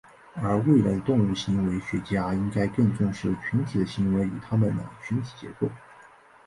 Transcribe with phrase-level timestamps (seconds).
[0.33, 5.69] 而未来的动物行为学家应该更重视群体的行为与它们的群体结构。